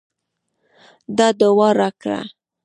دا 1.17 1.27
دوا 1.39 1.69
راکه. 1.79 2.17